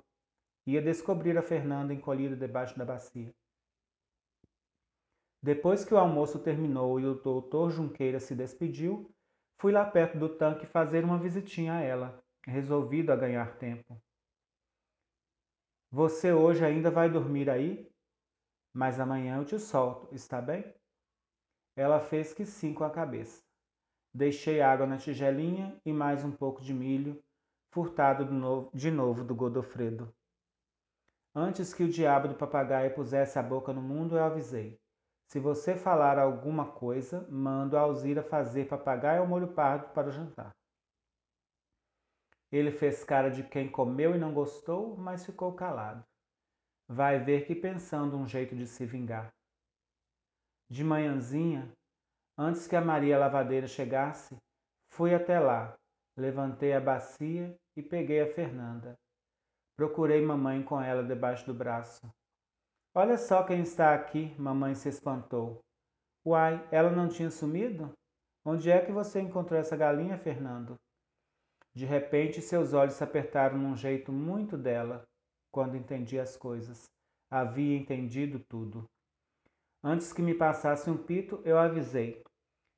Ia 0.67 0.81
descobrir 0.81 1.37
a 1.37 1.43
Fernanda 1.43 1.93
encolhida 1.93 2.37
debaixo 2.37 2.79
da 2.79 2.85
bacia. 2.85 3.33
Depois 5.43 5.85
que 5.85 5.93
o 5.93 5.99
almoço 5.99 6.39
terminou 6.39 7.01
e 7.01 7.05
o 7.07 7.15
doutor 7.15 7.71
Junqueira 7.71 8.21
se 8.21 8.35
despediu, 8.35 9.11
fui 9.61 9.73
lá 9.73 9.85
perto 9.85 10.17
do 10.17 10.29
tanque 10.29 10.67
fazer 10.67 11.05
uma 11.05 11.19
visitinha 11.19 11.75
a 11.75 11.81
ela, 11.81 12.22
resolvido 12.47 13.11
a 13.11 13.17
ganhar 13.17 13.57
tempo. 13.57 14.01
Você 15.91 16.33
hoje 16.33 16.65
ainda 16.65 16.91
vai 16.91 17.11
dormir 17.11 17.51
aí? 17.51 17.91
Mas 18.73 18.99
amanhã 18.99 19.37
eu 19.37 19.45
te 19.45 19.59
solto, 19.59 20.15
está 20.15 20.41
bem? 20.41 20.75
Ela 21.77 22.01
fez 22.01 22.33
que 22.33 22.47
sim 22.47 22.73
com 22.73 22.85
a 22.85 22.91
cabeça. 22.91 23.43
Deixei 24.15 24.61
água 24.61 24.87
na 24.87 24.99
tigelinha 24.99 25.79
e 25.85 25.93
mais 25.93 26.25
um 26.25 26.33
pouco 26.33 26.63
de 26.63 26.73
milho, 26.73 27.23
furtado 27.71 28.27
de 28.75 28.91
novo 28.91 29.25
do 29.25 29.35
Godofredo. 29.35 30.15
Antes 31.35 31.73
que 31.73 31.83
o 31.83 31.89
diabo 31.89 32.29
do 32.29 32.35
papagaio 32.35 32.95
pusesse 32.95 33.39
a 33.39 33.43
boca 33.43 33.73
no 33.73 33.81
mundo, 33.81 34.17
eu 34.17 34.25
avisei. 34.25 34.79
Se 35.29 35.41
você 35.41 35.75
falar 35.75 36.19
alguma 36.19 36.73
coisa, 36.73 37.27
mando 37.31 37.77
a 37.77 37.81
Alzira 37.81 38.23
fazer 38.23 38.69
papagaio 38.69 39.23
ao 39.23 39.27
molho 39.27 39.49
pardo 39.49 39.89
para 39.95 40.09
o 40.09 40.13
jantar. 40.13 40.55
Ele 42.53 42.71
fez 42.71 43.03
cara 43.03 43.31
de 43.31 43.43
quem 43.43 43.71
comeu 43.71 44.15
e 44.15 44.19
não 44.19 44.35
gostou, 44.35 44.95
mas 44.97 45.25
ficou 45.25 45.55
calado. 45.55 46.05
Vai 46.87 47.19
ver 47.19 47.47
que 47.47 47.55
pensando 47.55 48.15
um 48.17 48.27
jeito 48.27 48.55
de 48.55 48.67
se 48.67 48.85
vingar. 48.85 49.33
De 50.69 50.85
manhãzinha, 50.85 51.73
antes 52.37 52.67
que 52.67 52.77
a 52.77 52.81
Maria 52.81 53.19
Lavadeira 53.19 53.67
chegasse, 53.67 54.37
fui 54.91 55.15
até 55.15 55.41
lá, 55.41 55.75
levantei 56.15 56.75
a 56.75 56.81
bacia 56.81 57.57
e 57.75 57.83
peguei 57.83 58.21
a 58.21 58.35
Fernanda. 58.35 58.95
Procurei 59.75 60.21
mamãe 60.21 60.63
com 60.63 60.79
ela 60.81 61.03
debaixo 61.03 61.47
do 61.47 61.55
braço. 61.55 62.07
Olha 62.95 63.17
só 63.17 63.43
quem 63.43 63.63
está 63.63 63.95
aqui, 63.95 64.35
mamãe 64.39 64.75
se 64.75 64.91
espantou. 64.91 65.61
Uai, 66.27 66.63
ela 66.71 66.91
não 66.91 67.09
tinha 67.09 67.31
sumido? 67.31 67.91
Onde 68.45 68.71
é 68.71 68.85
que 68.85 68.93
você 68.93 69.21
encontrou 69.21 69.59
essa 69.59 69.77
galinha, 69.77 70.19
Fernando? 70.19 70.77
De 71.75 71.87
repente, 71.87 72.43
seus 72.43 72.75
olhos 72.75 72.95
se 72.95 73.05
apertaram 73.05 73.57
num 73.57 73.75
jeito 73.75 74.13
muito 74.13 74.59
dela, 74.59 75.07
quando 75.51 75.77
entendi 75.77 76.19
as 76.19 76.37
coisas. 76.37 76.91
Havia 77.31 77.77
entendido 77.77 78.39
tudo. 78.39 78.85
Antes 79.83 80.13
que 80.13 80.23
me 80.23 80.35
passasse 80.35 80.91
um 80.91 80.97
pito, 80.97 81.41
eu 81.45 81.59
avisei. 81.59 82.23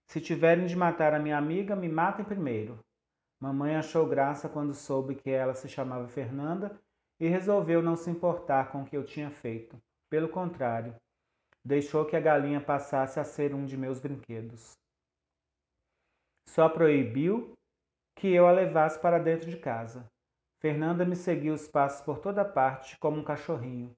Se 0.07 0.21
tiverem 0.21 0.67
de 0.67 0.77
matar 0.77 1.13
a 1.13 1.19
minha 1.19 1.37
amiga, 1.37 1.75
me 1.75 1.89
matem 1.89 2.25
primeiro. 2.25 2.79
Mamãe 3.41 3.77
achou 3.77 4.07
graça 4.07 4.49
quando 4.49 4.73
soube 4.73 5.17
que 5.17 5.31
ela 5.31 5.55
se 5.55 5.69
chamava 5.69 6.09
Fernanda 6.09 6.81
e 7.19 7.29
resolveu 7.29 7.83
não 7.83 7.97
se 7.97 8.11
importar 8.11 8.71
com 8.71 8.83
o 8.83 8.85
que 8.85 8.97
eu 8.97 9.05
tinha 9.05 9.31
feito. 9.31 9.77
Pelo 10.09 10.29
contrário, 10.29 10.95
deixou 11.65 12.05
que 12.05 12.17
a 12.17 12.21
galinha 12.21 12.61
passasse 12.61 13.19
a 13.19 13.25
ser 13.25 13.55
um 13.55 13.65
de 13.65 13.77
meus 13.77 13.99
brinquedos. 13.99 14.79
Só 16.49 16.69
proibiu 16.69 17.55
que 18.15 18.33
eu 18.33 18.47
a 18.47 18.53
levasse 18.53 18.99
para 18.99 19.19
dentro 19.19 19.51
de 19.51 19.57
casa. 19.57 20.09
Fernanda 20.59 21.05
me 21.05 21.17
seguiu 21.17 21.55
os 21.55 21.69
passos 21.69 22.01
por 22.01 22.19
toda 22.19 22.45
parte 22.45 22.99
como 22.99 23.19
um 23.19 23.25
cachorrinho, 23.25 23.95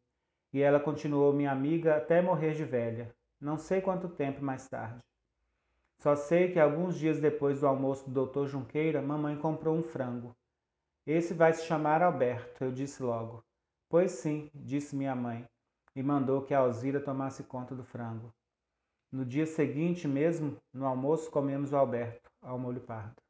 e 0.52 0.60
ela 0.60 0.80
continuou 0.80 1.32
minha 1.32 1.52
amiga 1.52 1.96
até 1.96 2.20
morrer 2.20 2.54
de 2.54 2.64
velha, 2.64 3.14
não 3.40 3.58
sei 3.58 3.80
quanto 3.80 4.08
tempo 4.08 4.42
mais 4.42 4.68
tarde. 4.68 4.98
Só 5.98 6.14
sei 6.16 6.52
que 6.52 6.58
alguns 6.58 6.98
dias 6.98 7.20
depois 7.20 7.60
do 7.60 7.66
almoço 7.66 8.08
do 8.10 8.26
Dr. 8.26 8.46
Junqueira, 8.46 9.00
mamãe 9.00 9.36
comprou 9.36 9.76
um 9.76 9.82
frango. 9.82 10.36
Esse 11.06 11.32
vai 11.32 11.52
se 11.52 11.64
chamar 11.64 12.02
Alberto, 12.02 12.64
eu 12.64 12.72
disse 12.72 13.02
logo. 13.02 13.44
Pois 13.88 14.10
sim, 14.12 14.50
disse 14.54 14.96
minha 14.96 15.14
mãe 15.14 15.46
e 15.96 16.02
mandou 16.02 16.42
que 16.42 16.52
a 16.52 16.58
Alzira 16.58 17.00
tomasse 17.00 17.42
conta 17.42 17.74
do 17.74 17.82
frango. 17.82 18.30
No 19.10 19.24
dia 19.24 19.46
seguinte 19.46 20.06
mesmo, 20.06 20.58
no 20.72 20.84
almoço, 20.84 21.30
comemos 21.30 21.72
o 21.72 21.76
Alberto, 21.76 22.30
ao 22.42 22.58
molho 22.58 22.82
pardo. 22.82 23.25